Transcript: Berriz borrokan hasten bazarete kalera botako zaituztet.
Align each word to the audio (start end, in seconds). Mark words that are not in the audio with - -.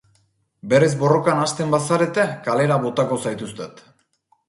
Berriz 0.71 0.89
borrokan 1.03 1.43
hasten 1.43 1.75
bazarete 1.77 2.27
kalera 2.49 2.83
botako 2.89 3.23
zaituztet. 3.29 3.89